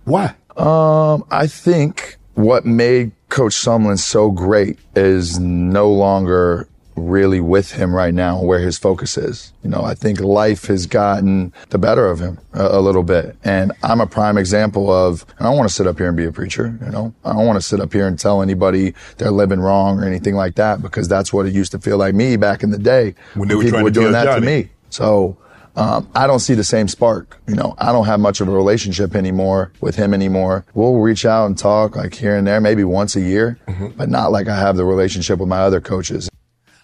Why? 0.05 0.33
Um, 0.57 1.23
I 1.31 1.47
think 1.47 2.17
what 2.33 2.65
made 2.65 3.11
Coach 3.29 3.53
Sumlin 3.53 3.99
so 3.99 4.31
great 4.31 4.77
is 4.95 5.39
no 5.39 5.89
longer 5.91 6.67
really 6.95 7.39
with 7.39 7.71
him 7.71 7.95
right 7.95 8.13
now 8.13 8.41
where 8.41 8.59
his 8.59 8.77
focus 8.77 9.17
is. 9.17 9.53
You 9.63 9.69
know, 9.69 9.83
I 9.83 9.93
think 9.93 10.19
life 10.19 10.65
has 10.65 10.85
gotten 10.85 11.53
the 11.69 11.77
better 11.77 12.07
of 12.07 12.19
him 12.19 12.39
a, 12.53 12.77
a 12.77 12.81
little 12.81 13.03
bit. 13.03 13.37
And 13.45 13.71
I'm 13.83 14.01
a 14.01 14.07
prime 14.07 14.37
example 14.37 14.91
of, 14.91 15.25
I 15.39 15.43
don't 15.43 15.55
want 15.55 15.69
to 15.69 15.73
sit 15.73 15.87
up 15.87 15.97
here 15.97 16.07
and 16.09 16.17
be 16.17 16.25
a 16.25 16.31
preacher, 16.33 16.77
you 16.83 16.91
know, 16.91 17.13
I 17.23 17.31
don't 17.33 17.45
want 17.47 17.55
to 17.55 17.61
sit 17.65 17.79
up 17.79 17.93
here 17.93 18.05
and 18.05 18.19
tell 18.19 18.41
anybody 18.41 18.93
they're 19.17 19.31
living 19.31 19.61
wrong 19.61 19.99
or 19.99 20.03
anything 20.05 20.35
like 20.35 20.55
that 20.55 20.81
because 20.81 21.07
that's 21.07 21.31
what 21.31 21.45
it 21.45 21.53
used 21.53 21.71
to 21.71 21.79
feel 21.79 21.97
like 21.97 22.15
me 22.15 22.35
back 22.35 22.63
in 22.63 22.71
the 22.71 22.77
day 22.79 23.15
When 23.35 23.47
they 23.47 23.55
were 23.55 23.61
people 23.61 23.71
trying 23.77 23.83
were 23.85 23.91
to 23.91 23.99
doing 23.99 24.11
that 24.11 24.25
Johnny. 24.25 24.41
to 24.41 24.45
me. 24.63 24.69
So 24.89 25.37
Um, 25.75 26.09
I 26.13 26.27
don't 26.27 26.39
see 26.39 26.55
the 26.55 26.63
same 26.63 26.87
spark. 26.87 27.39
You 27.47 27.55
know, 27.55 27.75
I 27.77 27.91
don't 27.91 28.05
have 28.05 28.19
much 28.19 28.41
of 28.41 28.47
a 28.47 28.51
relationship 28.51 29.15
anymore 29.15 29.71
with 29.81 29.95
him 29.95 30.13
anymore. 30.13 30.65
We'll 30.73 30.95
reach 30.95 31.25
out 31.25 31.45
and 31.45 31.57
talk 31.57 31.95
like 31.95 32.13
here 32.15 32.35
and 32.35 32.45
there, 32.45 32.59
maybe 32.59 32.83
once 32.83 33.15
a 33.15 33.21
year, 33.21 33.57
but 33.95 34.09
not 34.09 34.31
like 34.31 34.47
I 34.47 34.57
have 34.57 34.75
the 34.75 34.85
relationship 34.85 35.39
with 35.39 35.47
my 35.47 35.59
other 35.59 35.79
coaches. 35.79 36.29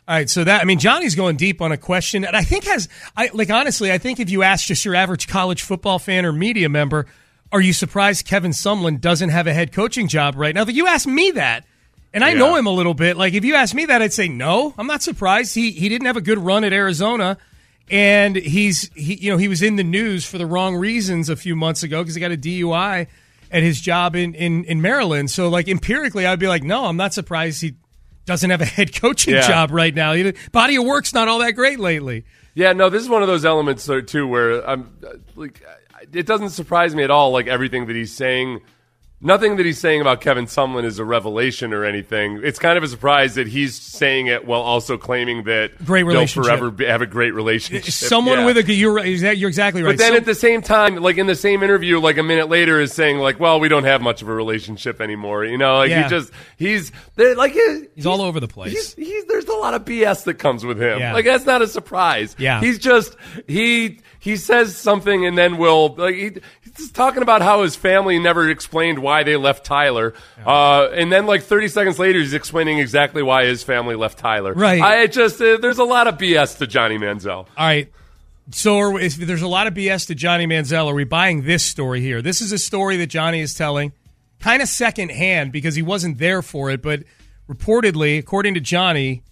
All 0.07 0.15
right, 0.15 0.29
so 0.29 0.43
that 0.43 0.61
I 0.61 0.65
mean 0.65 0.77
Johnny's 0.77 1.15
going 1.15 1.35
deep 1.35 1.61
on 1.63 1.71
a 1.71 1.77
question, 1.77 2.25
and 2.25 2.35
I 2.35 2.43
think 2.43 2.65
has 2.65 2.87
I 3.17 3.31
like 3.33 3.49
honestly, 3.49 3.91
I 3.91 3.97
think 3.97 4.19
if 4.19 4.29
you 4.29 4.43
ask 4.43 4.67
just 4.67 4.85
your 4.85 4.93
average 4.93 5.27
college 5.27 5.63
football 5.63 5.97
fan 5.97 6.25
or 6.27 6.31
media 6.31 6.69
member, 6.69 7.07
are 7.51 7.59
you 7.59 7.73
surprised 7.73 8.27
Kevin 8.27 8.51
Sumlin 8.51 9.01
doesn't 9.01 9.29
have 9.29 9.47
a 9.47 9.53
head 9.53 9.71
coaching 9.71 10.07
job 10.07 10.35
right 10.35 10.53
now? 10.53 10.63
That 10.63 10.73
you 10.73 10.85
ask 10.85 11.07
me 11.07 11.31
that, 11.31 11.65
and 12.13 12.23
I 12.23 12.33
know 12.33 12.55
him 12.55 12.67
a 12.67 12.71
little 12.71 12.93
bit. 12.93 13.17
Like 13.17 13.33
if 13.33 13.43
you 13.43 13.55
ask 13.55 13.73
me 13.73 13.85
that, 13.85 14.03
I'd 14.03 14.13
say 14.13 14.27
no. 14.27 14.75
I'm 14.77 14.85
not 14.85 15.01
surprised. 15.01 15.55
He 15.55 15.71
he 15.71 15.89
didn't 15.89 16.05
have 16.05 16.17
a 16.17 16.21
good 16.21 16.37
run 16.37 16.63
at 16.63 16.71
Arizona, 16.71 17.39
and 17.89 18.35
he's 18.35 18.89
he 18.95 19.15
you 19.15 19.31
know 19.31 19.37
he 19.37 19.47
was 19.47 19.61
in 19.61 19.75
the 19.75 19.83
news 19.83 20.25
for 20.25 20.37
the 20.37 20.45
wrong 20.45 20.75
reasons 20.75 21.29
a 21.29 21.35
few 21.35 21.55
months 21.55 21.83
ago 21.83 22.01
because 22.01 22.15
he 22.15 22.21
got 22.21 22.31
a 22.31 22.37
DUI 22.37 23.07
at 23.51 23.63
his 23.63 23.79
job 23.79 24.15
in 24.15 24.33
in 24.33 24.63
in 24.65 24.81
Maryland. 24.81 25.29
So 25.31 25.49
like 25.49 25.67
empirically, 25.67 26.25
I'd 26.25 26.39
be 26.39 26.47
like, 26.47 26.63
no, 26.63 26.85
I'm 26.85 26.97
not 26.97 27.13
surprised 27.13 27.61
he 27.61 27.75
doesn't 28.25 28.49
have 28.49 28.61
a 28.61 28.65
head 28.65 28.93
coaching 28.95 29.35
Yeah. 29.35 29.47
job 29.47 29.71
right 29.71 29.93
now. 29.93 30.15
Body 30.51 30.77
of 30.77 30.83
work's 30.83 31.13
not 31.13 31.27
all 31.27 31.39
that 31.39 31.51
great 31.51 31.79
lately. 31.79 32.25
Yeah, 32.55 32.73
no, 32.73 32.89
this 32.89 33.03
is 33.03 33.09
one 33.09 33.21
of 33.21 33.27
those 33.27 33.45
elements 33.45 33.85
though, 33.85 34.01
too 34.01 34.27
where 34.27 34.67
I'm 34.67 34.97
uh, 35.05 35.17
like, 35.35 35.61
it 36.13 36.25
doesn't 36.25 36.49
surprise 36.51 36.95
me 36.95 37.03
at 37.03 37.11
all. 37.11 37.31
Like 37.31 37.47
everything 37.47 37.85
that 37.87 37.95
he's 37.95 38.13
saying, 38.15 38.61
nothing 39.25 39.57
that 39.57 39.65
he's 39.65 39.79
saying 39.79 39.99
about 39.99 40.21
Kevin 40.21 40.45
Sumlin 40.45 40.85
is 40.85 40.99
a 40.99 41.03
revelation 41.05 41.73
or 41.73 41.83
anything. 41.83 42.39
It's 42.43 42.59
kind 42.59 42.77
of 42.77 42.83
a 42.83 42.87
surprise 42.87 43.35
that 43.35 43.47
he's 43.47 43.75
saying 43.75 44.27
it 44.27 44.45
while 44.45 44.61
also 44.61 44.97
claiming 44.97 45.43
that 45.43 45.83
Great 45.83 46.03
they'll 46.07 46.27
forever 46.27 46.71
be, 46.71 46.85
have 46.85 47.01
a 47.01 47.05
great 47.05 47.33
relationship. 47.33 47.85
Someone 47.91 48.39
Yeah. 48.39 48.45
with 48.45 48.57
a 48.57 48.73
you're 48.73 49.03
you're 49.05 49.49
exactly 49.49 49.81
right. 49.83 49.91
But 49.91 49.97
then 49.97 50.09
Some- 50.11 50.17
at 50.17 50.25
the 50.25 50.35
same 50.35 50.61
time, 50.61 50.95
like 50.97 51.17
in 51.17 51.27
the 51.27 51.35
same 51.35 51.63
interview, 51.63 51.99
like 51.99 52.17
a 52.17 52.23
minute 52.23 52.47
later, 52.49 52.79
is 52.79 52.93
saying 52.93 53.17
like, 53.17 53.39
"Well, 53.39 53.59
we 53.59 53.67
don't 53.67 53.83
have 53.85 54.01
much 54.01 54.21
of 54.21 54.29
a 54.29 54.33
relationship 54.33 55.01
anymore." 55.01 55.43
You 55.43 55.57
know, 55.57 55.77
like 55.77 55.89
Yeah. 55.89 56.03
he 56.03 56.09
just 56.09 56.31
he's 56.57 56.91
like 57.17 57.53
he- 57.53 57.85
he's 57.95 58.05
all 58.05 58.21
over 58.21 58.39
the 58.39 58.47
place. 58.47 58.71
He's, 58.71 58.93
he's 58.93 59.25
there's 59.25 59.45
a 59.45 59.53
lot 59.55 59.73
of 59.73 59.83
BS 59.85 60.23
that 60.25 60.35
comes 60.35 60.63
with 60.63 60.79
him. 60.81 60.99
Yeah. 60.99 61.13
Like 61.13 61.25
that's 61.25 61.45
not 61.45 61.61
a 61.61 61.67
surprise. 61.67 62.35
Yeah. 62.37 62.59
he's 62.61 62.77
just 62.79 63.15
he 63.47 63.99
he 64.19 64.37
says 64.37 64.75
something 64.75 65.25
and 65.25 65.37
then 65.37 65.57
will 65.57 65.95
like 65.95 66.15
he, 66.15 66.31
he's 66.77 66.91
talking 66.91 67.21
about 67.21 67.41
how 67.41 67.63
his 67.63 67.75
family 67.75 68.19
never 68.19 68.49
explained 68.49 68.99
why 68.99 69.23
they 69.23 69.35
left 69.35 69.65
Tyler, 69.65 70.13
uh, 70.45 70.89
and 70.93 71.11
then 71.11 71.25
like 71.25 71.43
30 71.43 71.67
seconds 71.69 71.99
later, 71.99 72.19
he's 72.19 72.33
explaining 72.33 72.79
exactly 72.79 73.23
why 73.23 73.45
his 73.45 73.63
family 73.63 73.95
left 73.95 74.17
Tyler. 74.17 74.53
Right. 74.53 74.81
I 74.81 75.03
it 75.03 75.11
just 75.11 75.41
uh, 75.41 75.57
there's 75.57 75.79
a 75.79 75.83
lot 75.83 76.07
of 76.07 76.17
BS 76.17 76.57
to 76.59 76.67
Johnny 76.67 76.97
Manziel. 76.97 77.29
All 77.33 77.47
right. 77.57 77.91
So 78.51 78.77
are, 78.77 78.99
if 78.99 79.15
there's 79.15 79.41
a 79.41 79.47
lot 79.47 79.67
of 79.67 79.73
BS 79.73 80.07
to 80.07 80.15
Johnny 80.15 80.45
Manziel, 80.45 80.87
are 80.87 80.93
we 80.93 81.03
buying 81.03 81.43
this 81.43 81.63
story 81.65 82.01
here? 82.01 82.21
This 82.21 82.41
is 82.41 82.51
a 82.51 82.59
story 82.59 82.97
that 82.97 83.07
Johnny 83.07 83.41
is 83.41 83.53
telling, 83.53 83.91
kind 84.39 84.61
of 84.61 84.69
secondhand 84.69 85.51
because 85.51 85.75
he 85.75 85.81
wasn't 85.81 86.19
there 86.19 86.41
for 86.41 86.69
it, 86.69 86.81
but 86.81 87.03
reportedly, 87.49 88.19
according 88.19 88.53
to 88.53 88.59
Johnny, 88.59 89.23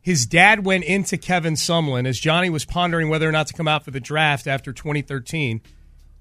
his 0.00 0.26
dad 0.26 0.64
went 0.64 0.84
into 0.84 1.16
Kevin 1.16 1.54
Sumlin 1.54 2.06
as 2.06 2.18
Johnny 2.18 2.50
was 2.50 2.64
pondering 2.64 3.08
whether 3.08 3.28
or 3.28 3.32
not 3.32 3.46
to 3.48 3.54
come 3.54 3.68
out 3.68 3.84
for 3.84 3.90
the 3.90 4.00
draft 4.00 4.46
after 4.46 4.72
2013 4.72 5.60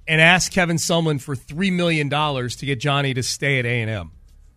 and 0.08 0.22
asked 0.22 0.52
Kevin 0.52 0.78
Sumlin 0.78 1.20
for 1.20 1.36
$3 1.36 1.72
million 1.72 2.10
to 2.10 2.66
get 2.66 2.80
Johnny 2.80 3.14
to 3.14 3.24
stay 3.24 3.60
at 3.60 3.66
A&M. 3.66 4.12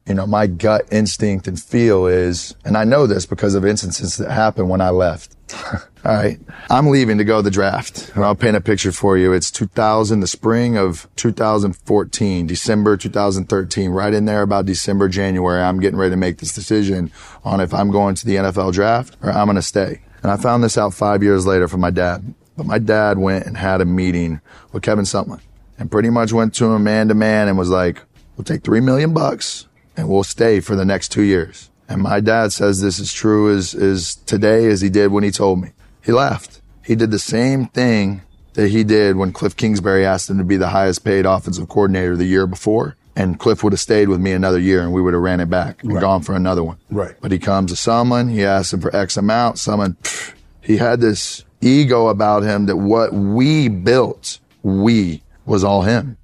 you 0.07 0.15
know, 0.15 0.27
my 0.27 0.47
gut 0.47 0.83
instinct 0.91 1.47
and 1.47 1.61
feel 1.61 2.07
is, 2.07 2.55
and 2.65 2.77
I 2.77 2.85
know 2.85 3.07
this 3.07 3.27
because 3.27 3.55
of 3.55 3.65
instances 3.65 4.17
that 4.17 4.31
happened 4.31 4.69
when 4.69 4.81
I 4.81 4.91
left. 4.91 5.37
All 6.03 6.15
right. 6.15 6.41
I'm 6.71 6.89
leaving 6.89 7.19
to 7.19 7.25
go 7.25 7.39
to 7.39 7.43
the 7.43 7.51
draft. 7.51 8.11
And 8.15 8.25
I'll 8.25 8.35
paint 8.35 8.57
a 8.57 8.61
picture 8.61 8.93
for 8.93 9.19
you. 9.19 9.33
It's 9.33 9.51
2000, 9.51 10.21
the 10.21 10.27
spring 10.27 10.79
of 10.79 11.07
2014, 11.17 12.47
December 12.47 12.97
2013, 12.97 13.91
right 13.91 14.15
in 14.15 14.25
there 14.25 14.43
about 14.43 14.65
December, 14.65 15.09
January. 15.09 15.63
I'm 15.63 15.79
getting 15.79 15.99
ready 15.99 16.13
to 16.13 16.17
make 16.17 16.39
this 16.39 16.55
decision 16.55 17.13
on 17.45 17.61
if 17.61 17.75
I'm 17.75 17.91
going 17.91 18.15
to 18.15 18.27
the 18.27 18.37
NFL 18.37 18.73
draft 18.73 19.17
or 19.23 19.31
I'm 19.31 19.47
going 19.47 19.57
to 19.57 19.63
stay. 19.63 20.01
And 20.23 20.31
I 20.31 20.37
found 20.37 20.65
this 20.65 20.79
out 20.79 20.95
five 20.95 21.23
years 21.23 21.47
later 21.47 21.69
from 21.69 21.81
my 21.81 21.91
dad. 21.91 22.35
But 22.61 22.67
my 22.67 22.79
dad 22.79 23.17
went 23.17 23.47
and 23.47 23.57
had 23.57 23.81
a 23.81 23.87
meeting 23.87 24.43
with 24.71 24.83
Kevin 24.83 25.07
Sumlin 25.07 25.41
and 25.79 25.91
pretty 25.91 26.11
much 26.11 26.31
went 26.31 26.55
to 26.57 26.67
him 26.67 26.85
man 26.85 27.09
to 27.09 27.15
man 27.15 27.49
and 27.49 27.57
was 27.57 27.71
like, 27.71 28.03
we'll 28.37 28.45
take 28.45 28.63
three 28.63 28.83
million 28.83 29.15
bucks 29.15 29.67
and 29.97 30.11
we'll 30.11 30.25
stay 30.25 30.61
for 30.61 30.77
the 30.77 30.85
next 30.85 31.09
two 31.09 31.23
years. 31.23 31.71
And 31.89 32.03
my 32.03 32.21
dad 32.21 32.53
says 32.53 32.83
this 32.83 32.99
is 32.99 33.15
true 33.15 33.51
as, 33.51 33.75
as 33.75 34.17
today 34.27 34.67
as 34.67 34.83
he 34.83 34.91
did 34.91 35.11
when 35.11 35.25
he 35.25 35.31
told 35.31 35.59
me. 35.63 35.71
He 36.05 36.13
laughed. 36.13 36.61
He 36.85 36.95
did 36.95 37.11
the 37.13 37.19
same 37.19 37.65
thing 37.69 38.21
that 38.53 38.69
he 38.69 38.85
did 38.85 39.17
when 39.17 39.33
Cliff 39.33 39.57
Kingsbury 39.57 40.05
asked 40.05 40.29
him 40.29 40.37
to 40.37 40.45
be 40.45 40.59
the 40.59 40.69
highest 40.69 41.03
paid 41.03 41.25
offensive 41.25 41.67
coordinator 41.71 42.15
the 42.15 42.27
year 42.27 42.47
before. 42.47 42.95
And 43.17 43.41
Cliff 43.41 43.65
would 43.65 43.73
have 43.73 43.81
stayed 43.81 44.11
with 44.11 44.21
me 44.21 44.33
another 44.33 44.59
year 44.59 44.83
and 44.83 44.93
we 44.93 45.01
would 45.01 45.15
have 45.15 45.23
ran 45.23 45.41
it 45.41 45.49
back 45.49 45.83
and 45.83 45.95
Right. 45.95 46.03
gone 46.03 46.21
for 46.21 46.35
another 46.37 46.63
one. 46.63 46.77
Right. 46.91 47.15
But 47.23 47.33
he 47.33 47.39
comes 47.39 47.71
to 47.71 47.77
someone, 47.77 48.29
he 48.29 48.45
asks 48.45 48.75
him 48.75 48.83
for 48.83 48.95
X 48.95 49.17
amount, 49.17 49.59
someone, 49.59 49.97
pff, 50.03 50.35
he 50.61 50.77
had 50.77 51.01
this 51.01 51.43
ego 51.61 52.09
about 52.09 52.43
him 52.43 52.67
that 52.67 52.77
what 52.77 53.13
we 53.13 53.69
built, 53.69 54.39
we 54.63 55.23
was 55.47 55.65
all 55.65 55.83
him. 55.83 56.17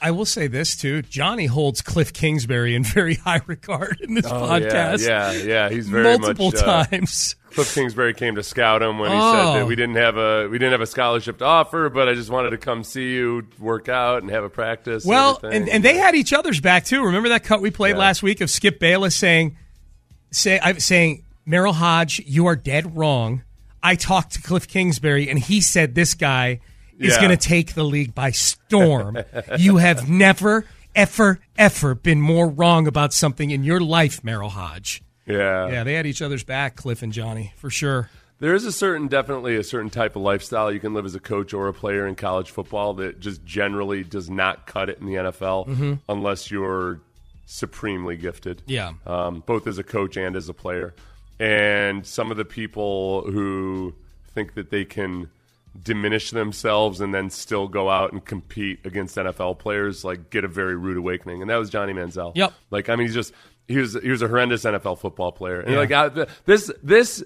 I 0.00 0.10
will 0.10 0.26
say 0.26 0.46
this 0.46 0.76
too: 0.76 1.00
Johnny 1.02 1.46
holds 1.46 1.80
Cliff 1.80 2.12
Kingsbury 2.12 2.74
in 2.74 2.84
very 2.84 3.14
high 3.24 3.40
regard 3.46 3.98
in 4.02 4.14
this 4.14 4.26
Oh, 4.26 4.30
podcast. 4.30 5.06
Yeah, 5.06 5.32
yeah, 5.32 5.42
yeah. 5.42 5.68
He's 5.70 5.88
very 5.88 6.04
multiple 6.04 6.50
much, 6.52 6.62
uh, 6.62 6.84
times. 6.84 7.34
Cliff 7.52 7.74
Kingsbury 7.74 8.12
came 8.12 8.34
to 8.34 8.42
scout 8.42 8.82
him 8.82 8.98
when 8.98 9.10
he 9.10 9.16
Oh. 9.18 9.32
said 9.32 9.60
that 9.60 9.66
we 9.66 9.74
didn't 9.74 9.96
have 9.96 10.18
a 10.18 10.48
we 10.48 10.58
didn't 10.58 10.72
have 10.72 10.82
a 10.82 10.86
scholarship 10.86 11.38
to 11.38 11.46
offer, 11.46 11.88
but 11.88 12.08
I 12.10 12.14
just 12.14 12.28
wanted 12.28 12.50
to 12.50 12.58
come 12.58 12.84
see 12.84 13.14
you 13.14 13.46
work 13.58 13.88
out 13.88 14.20
and 14.22 14.30
have 14.30 14.44
a 14.44 14.50
practice. 14.50 15.04
Well, 15.06 15.38
everything. 15.42 15.62
and, 15.62 15.68
and 15.70 15.84
they 15.84 15.96
had 15.96 16.14
each 16.14 16.34
other's 16.34 16.60
back 16.60 16.84
too. 16.84 17.02
Remember 17.02 17.30
that 17.30 17.42
cut 17.44 17.62
we 17.62 17.70
played 17.70 17.92
Yeah. 17.92 18.00
last 18.00 18.22
week 18.22 18.42
of 18.42 18.50
Skip 18.50 18.78
Bayless 18.78 19.16
saying, 19.16 19.56
"Say, 20.30 20.60
I'm 20.62 20.78
saying, 20.78 21.24
Merril 21.48 21.72
Hoge, 21.72 22.20
you 22.26 22.46
are 22.46 22.56
dead 22.56 22.96
wrong." 22.98 23.42
I 23.86 23.94
talked 23.94 24.32
to 24.34 24.42
Cliff 24.42 24.66
Kingsbury, 24.68 25.28
and 25.30 25.38
he 25.38 25.60
said 25.60 25.94
this 25.94 26.14
guy 26.14 26.60
is 26.98 27.14
Yeah. 27.14 27.18
going 27.18 27.30
to 27.30 27.36
take 27.36 27.74
the 27.74 27.84
league 27.84 28.14
by 28.14 28.30
storm. 28.32 29.18
you 29.58 29.76
have 29.76 30.08
never, 30.08 30.64
ever, 30.94 31.38
ever 31.56 31.94
been 31.94 32.20
more 32.20 32.48
wrong 32.48 32.86
about 32.86 33.12
something 33.12 33.50
in 33.50 33.62
your 33.64 33.80
life, 33.80 34.22
Merril 34.22 34.50
Hoge. 34.50 35.02
yeah, 35.26 35.68
Yeah, 35.68 35.84
they 35.84 35.94
had 35.94 36.06
each 36.06 36.20
other's 36.22 36.42
back, 36.44 36.76
Cliff 36.76 37.02
and 37.02 37.12
Johnny, 37.12 37.52
for 37.56 37.70
sure. 37.70 38.10
There 38.38 38.54
is 38.54 38.64
a 38.64 38.72
certain, 38.72 39.08
definitely 39.08 39.56
a 39.56 39.62
certain 39.64 39.88
type 39.90 40.14
of 40.16 40.22
lifestyle 40.22 40.70
you 40.72 40.80
can 40.80 40.92
live 40.92 41.06
as 41.06 41.14
a 41.14 41.20
coach 41.20 41.54
or 41.54 41.68
a 41.68 41.72
player 41.72 42.06
in 42.06 42.16
college 42.16 42.50
football 42.50 42.92
that 42.94 43.20
just 43.20 43.44
generally 43.44 44.02
does 44.04 44.28
not 44.28 44.66
cut 44.66 44.90
it 44.90 44.98
in 45.00 45.06
the 45.06 45.14
NFL 45.14 45.64
Mhm. 45.68 46.00
unless 46.08 46.50
you're 46.50 47.00
supremely 47.46 48.16
gifted. 48.16 48.62
Yeah. 48.66 48.92
um, 49.06 49.42
both 49.46 49.66
as 49.66 49.78
a 49.78 49.82
coach 49.84 50.16
and 50.16 50.34
as 50.36 50.48
a 50.48 50.54
player. 50.54 50.94
And 51.38 52.06
some 52.06 52.30
of 52.30 52.36
the 52.36 52.44
people 52.44 53.30
who 53.30 53.94
think 54.34 54.54
that 54.54 54.70
they 54.70 54.84
can 54.84 55.28
diminish 55.82 56.30
themselves 56.30 57.00
and 57.00 57.14
then 57.14 57.28
still 57.28 57.68
go 57.68 57.90
out 57.90 58.12
and 58.12 58.24
compete 58.24 58.80
against 58.86 59.16
NFL 59.16 59.58
players, 59.58 60.04
like 60.04 60.30
get 60.30 60.44
a 60.44 60.48
very 60.48 60.76
rude 60.76 60.96
awakening. 60.96 61.42
And 61.42 61.50
that 61.50 61.56
was 61.56 61.68
Johnny 61.68 61.92
Manziel. 61.92 62.32
Yep. 62.34 62.52
Like 62.70 62.88
I 62.88 62.96
mean, 62.96 63.06
he's 63.06 63.14
just 63.14 63.32
he 63.68 63.78
was 63.78 63.94
he 64.02 64.08
was 64.10 64.22
a 64.22 64.28
horrendous 64.28 64.64
NFL 64.64 64.98
football 64.98 65.32
player. 65.32 65.60
And 65.60 65.72
Yeah. 65.72 65.78
like 65.78 65.92
I, 65.92 66.26
this 66.46 66.70
this. 66.82 67.22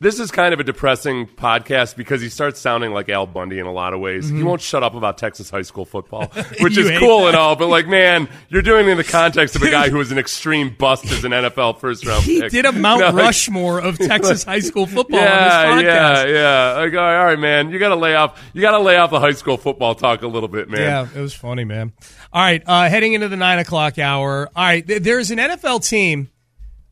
This 0.00 0.18
is 0.20 0.30
kind 0.30 0.52
of 0.52 0.60
a 0.60 0.64
depressing 0.64 1.26
podcast 1.26 1.96
because 1.96 2.20
he 2.20 2.28
starts 2.28 2.60
sounding 2.60 2.92
like 2.92 3.08
Al 3.08 3.26
Bundy 3.26 3.58
in 3.58 3.66
a 3.66 3.72
lot 3.72 3.94
of 3.94 4.00
ways. 4.00 4.28
He 4.28 4.36
Mhm. 4.36 4.44
won't 4.44 4.60
shut 4.60 4.82
up 4.82 4.94
about 4.94 5.16
Texas 5.18 5.48
high 5.50 5.62
school 5.62 5.84
football, 5.84 6.26
which 6.60 6.76
is 6.76 6.90
cool 6.98 7.20
that. 7.22 7.28
and 7.28 7.36
all. 7.36 7.56
But 7.56 7.68
like, 7.68 7.86
man, 7.86 8.28
you're 8.48 8.60
doing 8.62 8.86
it 8.88 8.90
in 8.90 8.96
the 8.98 9.04
context 9.04 9.56
of 9.56 9.62
a 9.62 9.70
guy 9.70 9.88
who 9.90 9.96
was 9.98 10.10
an 10.12 10.18
extreme 10.18 10.74
bust 10.78 11.04
as 11.06 11.24
an 11.24 11.32
NFL 11.32 11.78
first 11.78 12.04
round 12.06 12.24
He 12.24 12.40
pick. 12.40 12.50
did 12.50 12.66
a 12.66 12.72
Mount 12.72 13.00
like- 13.02 13.14
Rushmore 13.14 13.78
of 13.80 13.96
Texas 13.98 14.44
high 14.44 14.58
school 14.60 14.86
football 14.86 15.20
yeah, 15.20 15.70
on 15.70 15.78
this 15.78 15.86
podcast. 15.86 16.26
Yeah, 16.26 16.32
yeah. 16.32 16.72
Like, 16.80 16.92
all 16.92 16.98
right, 16.98 17.18
all 17.20 17.24
right, 17.26 17.38
man. 17.38 17.70
You 17.70 17.78
got 17.78 17.90
to 17.90 17.96
lay 17.96 18.14
off. 18.14 18.42
You 18.52 18.60
got 18.60 18.72
to 18.72 18.80
lay 18.80 18.96
off 18.96 19.10
the 19.10 19.20
high 19.20 19.32
school 19.32 19.56
football 19.56 19.94
talk 19.94 20.22
a 20.22 20.26
little 20.26 20.48
bit, 20.48 20.68
man. 20.68 20.80
Yeah, 20.80 21.06
it 21.18 21.20
was 21.22 21.34
funny, 21.34 21.64
man. 21.64 21.92
All 22.32 22.42
right, 22.42 22.62
uh, 22.66 22.88
heading 22.88 23.12
into 23.14 23.28
the 23.28 23.36
nine 23.36 23.58
o'clock 23.60 23.98
hour. 23.98 24.48
All 24.56 24.64
right, 24.64 24.86
th- 24.86 25.02
there's 25.02 25.30
an 25.30 25.38
NFL 25.38 25.88
team, 25.88 26.28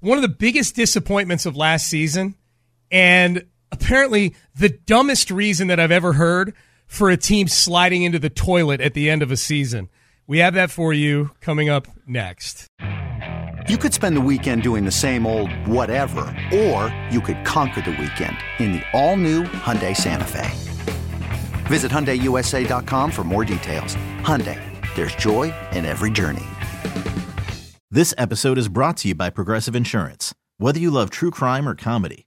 one 0.01 0.17
of 0.19 0.23
the 0.23 0.29
biggest 0.29 0.77
disappointments 0.77 1.47
of 1.47 1.57
last 1.57 1.89
season, 1.89 2.37
and 2.93 3.45
apparently 3.73 4.37
the 4.55 4.69
dumbest 4.69 5.31
reason 5.31 5.67
that 5.69 5.81
I've 5.81 5.91
ever 5.91 6.13
heard 6.13 6.55
for 6.87 7.11
a 7.11 7.17
team 7.17 7.49
sliding 7.49 8.03
into 8.03 8.19
the 8.19 8.31
toilet 8.31 8.81
at 8.81 8.95
the 8.95 9.11
end 9.11 9.23
of 9.23 9.33
a 9.33 9.37
season. 9.37 9.89
We 10.27 10.39
have 10.39 10.55
that 10.55 10.71
for 10.71 10.93
you 10.93 11.31
coming 11.41 11.69
up 11.69 11.89
next. 12.07 12.69
You 13.69 13.79
could 13.79 13.95
spend 13.95 14.17
the 14.17 14.21
weekend 14.21 14.63
doing 14.63 14.85
the 14.85 14.91
same 14.91 15.27
old 15.27 15.51
whatever, 15.67 16.21
or 16.53 16.95
you 17.11 17.21
could 17.21 17.45
conquer 17.45 17.81
the 17.81 17.93
weekend 17.93 18.37
in 18.59 18.73
the 18.73 18.83
all-new 18.93 19.45
Hyundai 19.45 19.97
Santa 19.97 20.25
Fe. 20.25 20.51
Visit 21.67 21.91
HyundaiUSA.com 21.91 23.11
for 23.11 23.25
more 23.25 23.45
details. 23.45 23.95
Hyundai, 24.21 24.61
there's 24.95 25.15
joy 25.15 25.55
in 25.73 25.87
every 25.87 26.11
journey. 26.11 26.43
This 27.91 28.15
episode 28.19 28.59
is 28.59 28.69
brought 28.69 28.97
to 28.99 29.09
you 29.09 29.15
by 29.15 29.31
Progressive 29.31 29.77
Insurance. 29.77 30.35
Whether 30.59 30.81
you 30.81 30.91
love 30.91 31.11
true 31.11 31.31
crime 31.31 31.69
or 31.69 31.75
comedy, 31.75 32.27